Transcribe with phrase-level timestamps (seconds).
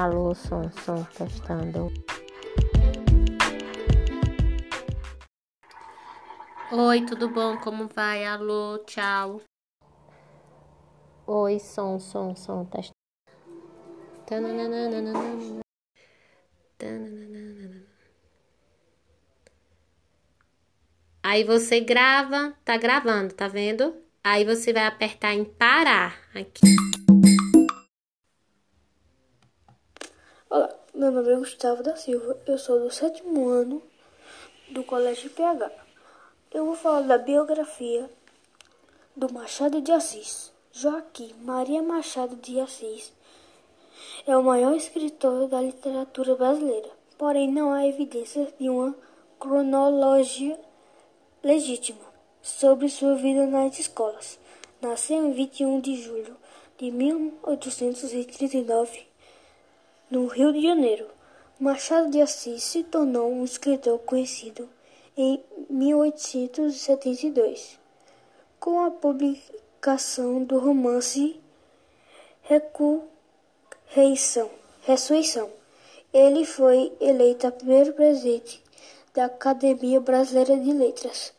[0.00, 1.92] Alô, som, som, testando.
[6.72, 7.58] Oi, tudo bom?
[7.58, 8.24] Como vai?
[8.24, 9.42] Alô, tchau.
[11.26, 12.94] Oi, som, som, som, testando.
[21.22, 23.94] Aí você grava, tá gravando, tá vendo?
[24.24, 27.09] Aí você vai apertar em parar aqui.
[30.52, 33.80] Olá, meu nome é Gustavo da Silva, eu sou do sétimo ano
[34.70, 35.70] do Colégio PH.
[36.52, 38.10] Eu vou falar da biografia
[39.14, 40.52] do Machado de Assis.
[40.72, 43.12] Joaquim Maria Machado de Assis
[44.26, 48.92] é o maior escritor da literatura brasileira, porém não há evidência de uma
[49.38, 50.58] cronologia
[51.44, 52.04] legítima
[52.42, 54.36] sobre sua vida nas escolas.
[54.82, 56.36] Nasceu em 21 de julho
[56.76, 59.09] de 1839
[60.10, 61.06] no Rio de Janeiro.
[61.58, 64.68] Machado de Assis se tornou um escritor conhecido
[65.16, 67.78] em 1872,
[68.58, 71.38] com a publicação do romance
[72.42, 74.50] Ressurreição.
[74.82, 75.48] Ressurreição.
[76.12, 78.60] Ele foi eleito primeiro presidente
[79.14, 81.32] da Academia Brasileira de Letras.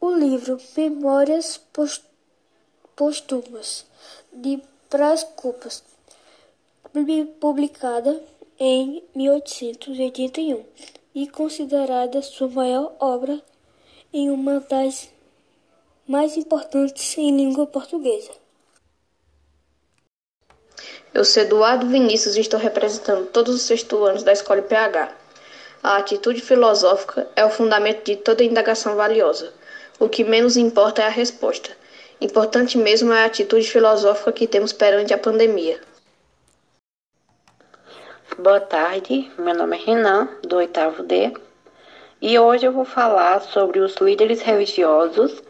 [0.00, 1.60] O livro Memórias
[2.94, 3.84] Póstumas
[4.32, 5.82] de Brás Cubas
[7.40, 8.22] publicada
[8.56, 10.64] em 1881
[11.12, 13.42] e considerada sua maior obra
[14.12, 15.08] e uma das
[16.06, 18.30] mais importantes em língua portuguesa.
[21.12, 25.16] Eu sou Eduardo Vinícius e estou representando todos os sexto da Escola PH.
[25.82, 29.52] A atitude filosófica é o fundamento de toda indagação valiosa.
[29.98, 31.76] O que menos importa é a resposta.
[32.20, 35.80] Importante mesmo é a atitude filosófica que temos perante a pandemia.
[38.36, 41.32] Boa tarde, meu nome é Renan, do oitavo D,
[42.20, 45.40] e hoje eu vou falar sobre os líderes religiosos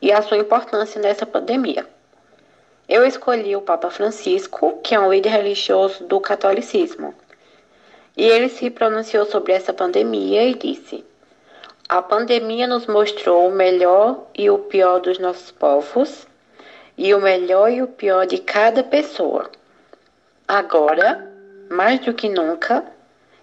[0.00, 1.86] e a sua importância nessa pandemia.
[2.88, 7.14] Eu escolhi o Papa Francisco, que é um líder religioso do catolicismo,
[8.16, 11.04] e ele se pronunciou sobre essa pandemia e disse:
[11.88, 16.26] A pandemia nos mostrou o melhor e o pior dos nossos povos
[16.98, 19.48] e o melhor e o pior de cada pessoa.
[20.48, 21.31] Agora,
[21.72, 22.84] mais do que nunca,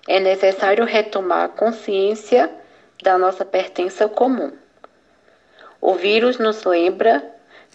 [0.08, 2.50] é necessário retomar a consciência
[3.04, 4.54] da nossa pertença comum.
[5.82, 7.24] O vírus nos lembra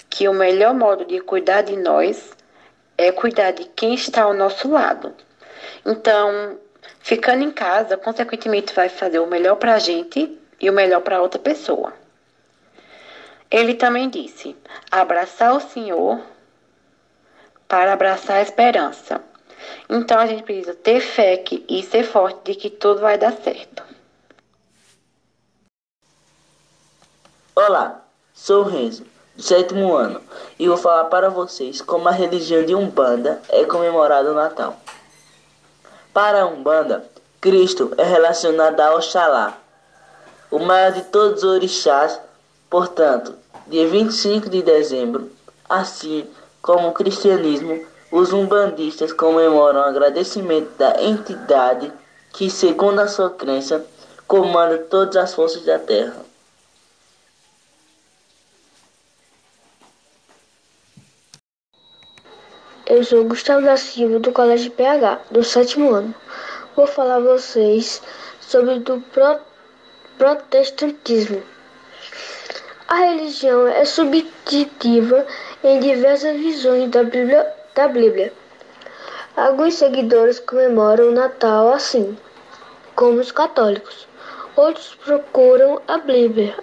[0.09, 2.32] que o melhor modo de cuidar de nós
[2.97, 5.14] é cuidar de quem está ao nosso lado.
[5.84, 6.59] Então,
[7.00, 11.20] ficando em casa, consequentemente, vai fazer o melhor para a gente e o melhor para
[11.20, 11.93] outra pessoa.
[13.50, 14.56] Ele também disse:
[14.91, 16.20] abraçar o Senhor
[17.66, 19.20] para abraçar a esperança.
[19.88, 23.32] Então a gente precisa ter fé que, e ser forte de que tudo vai dar
[23.32, 23.82] certo.
[27.54, 28.02] Olá,
[28.32, 29.04] sou Renzo,
[29.36, 30.20] do sétimo ano,
[30.58, 34.76] e vou falar para vocês como a religião de Umbanda é comemorada no Natal.
[36.12, 37.04] Para a Umbanda,
[37.41, 39.58] Cristo é relacionado a Oxalá,
[40.50, 42.20] o maior de todos os orixás,
[42.70, 43.34] portanto,
[43.66, 45.31] dia 25 de dezembro,
[45.69, 46.28] assim
[46.60, 51.92] como o cristianismo os umbandistas comemoram o agradecimento da entidade
[52.32, 53.84] que, segundo a sua crença,
[54.25, 56.14] comanda todas as forças da Terra.
[62.86, 66.14] Eu sou Gustavo da Silva, do Colégio PH, do sétimo ano.
[66.76, 68.00] Vou falar a vocês
[68.41, 69.41] sobre o pro
[70.16, 71.42] protestantismo.
[72.86, 75.26] A religião é subjetiva
[75.64, 78.33] em diversas visões da Bíblia da Bíblia.
[79.37, 82.17] Alguns seguidores comemoram o Natal assim,
[82.95, 84.07] como os católicos.
[84.57, 86.57] Outros procuram a Bíblia,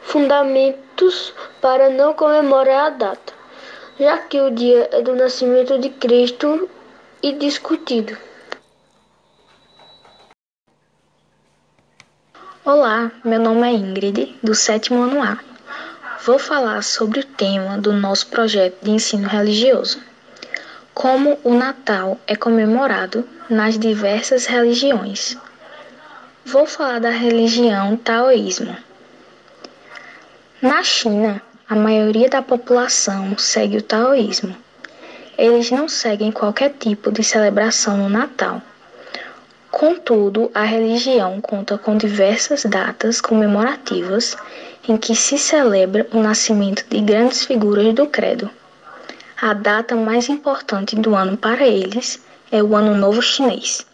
[0.00, 3.34] fundamentos para não comemorar a data,
[4.00, 6.68] já que o dia é do nascimento de Cristo
[7.22, 8.16] e discutido.
[12.64, 15.38] Olá, meu nome é Ingrid, do sétimo ano A.
[16.24, 20.00] Vou falar sobre o tema do nosso projeto de ensino religioso.
[20.92, 25.36] Como o Natal é comemorado nas diversas religiões.
[26.44, 28.76] Vou falar da religião taoísmo.
[30.60, 34.56] Na China, a maioria da população segue o taoísmo.
[35.38, 38.60] Eles não seguem qualquer tipo de celebração no Natal.
[39.70, 44.36] Contudo, a religião conta com diversas datas comemorativas
[44.88, 48.50] em que se celebra o nascimento de grandes figuras do credo.
[49.36, 52.20] A data mais importante do ano para eles
[52.50, 53.86] é o Ano Novo Chinês.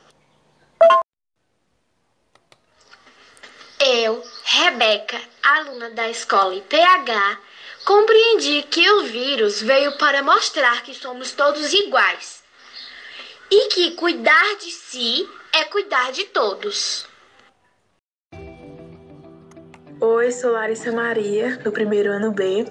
[3.81, 7.38] Eu, Rebeca, aluna da escola IPH,
[7.85, 12.43] compreendi que o vírus veio para mostrar que somos todos iguais
[13.50, 17.06] e que cuidar de si é cuidar de todos.
[20.14, 22.64] Oi, sou Larissa Maria, do primeiro ano B,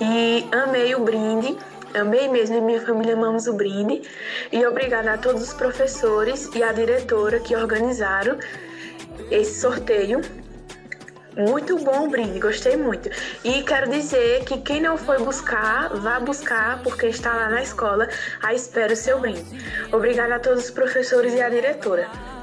[0.00, 1.56] e amei o brinde,
[1.94, 4.02] amei mesmo e minha família amamos o brinde,
[4.50, 8.40] e obrigada a todos os professores e a diretora que organizaram
[9.30, 10.20] esse sorteio.
[11.36, 13.08] Muito bom o brinde, gostei muito.
[13.44, 18.08] E quero dizer que quem não foi buscar, vá buscar, porque está lá na escola
[18.42, 19.44] à espera o seu brinde.
[19.92, 22.33] Obrigada a todos os professores e a diretora.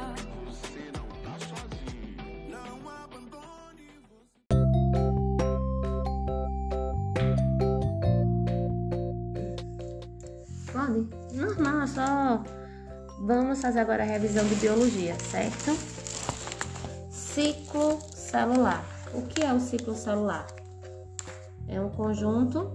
[11.93, 12.43] Só.
[13.19, 15.71] Vamos fazer agora a revisão de biologia, certo?
[17.09, 18.83] Ciclo celular.
[19.13, 20.47] O que é o ciclo celular?
[21.67, 22.71] É um conjunto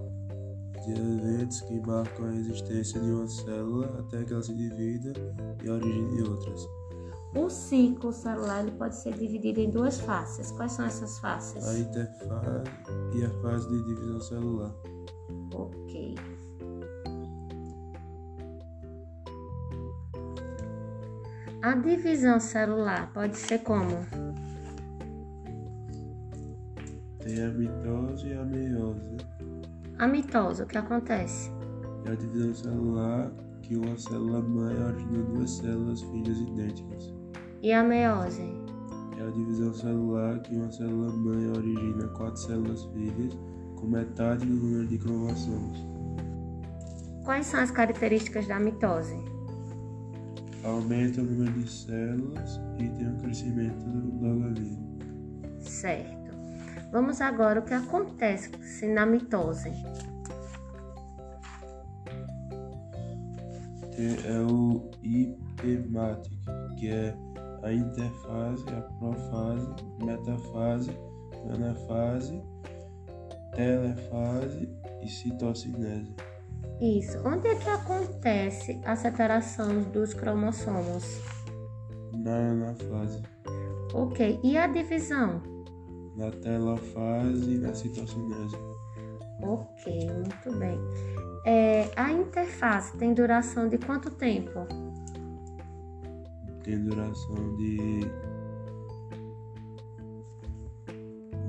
[0.85, 5.13] de eventos que marcam a existência de uma célula até que ela se divida
[5.63, 6.61] e a origem de outras.
[7.35, 10.49] O ciclo celular ele pode ser dividido em duas faces.
[10.51, 11.67] Quais são essas faces?
[11.67, 12.71] A interfase
[13.15, 14.73] e a fase de divisão celular.
[15.53, 16.15] Ok.
[21.67, 23.97] A divisão celular pode ser como?
[27.19, 29.17] Tem a mitose e a meiose.
[29.99, 31.51] A mitose, o que acontece?
[32.05, 33.31] É a divisão celular
[33.61, 37.13] que uma célula mãe origina duas células filhas idênticas.
[37.61, 38.49] E a meiose?
[39.19, 43.37] É a divisão celular que uma célula mãe origina quatro células filhas
[43.75, 45.85] com metade do número de cromossomos.
[47.25, 49.35] Quais são as características da mitose?
[50.67, 54.99] Aumenta o número de células e tem um crescimento do organismo.
[55.61, 56.31] Certo.
[56.91, 58.51] Vamos agora o que acontece
[58.87, 59.71] na mitose.
[63.97, 66.35] É o hipermático,
[66.77, 67.15] que é
[67.63, 69.67] a interfase, a profase,
[70.03, 70.91] metafase,
[71.53, 72.41] anafase,
[73.55, 74.69] telefase
[75.01, 76.13] e citocinese.
[76.81, 77.17] Isso.
[77.25, 81.21] Onde é que acontece a separação dos cromossomos?
[82.13, 83.23] Na anafase.
[83.93, 84.39] Ok.
[84.43, 85.41] E a divisão?
[86.15, 88.55] Na telofase e na citocinese.
[89.41, 90.79] Ok, muito bem.
[91.45, 94.67] É, a interface tem duração de quanto tempo?
[96.63, 98.01] Tem duração de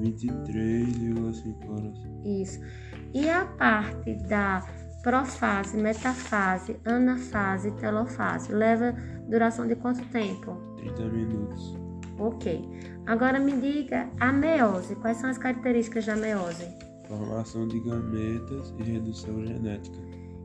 [0.01, 1.99] 23,5 horas.
[2.25, 2.61] Isso.
[3.13, 4.61] E a parte da
[5.03, 8.93] profase, metafase, anafase telofase leva
[9.29, 10.57] duração de quanto tempo?
[10.77, 11.77] 30 minutos.
[12.19, 12.69] Ok.
[13.07, 14.97] Agora me diga a meiose.
[14.97, 16.67] Quais são as características da meiose?
[17.07, 19.97] Formação de gametas e redução genética.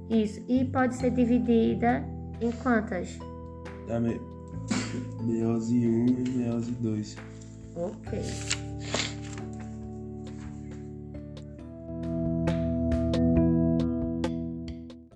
[0.09, 0.41] Isso.
[0.47, 2.05] E pode ser dividida
[2.39, 3.17] em quantas?
[3.87, 4.21] Da me...
[5.23, 7.17] meiose 1 e meiose 2.
[7.75, 8.62] Ok.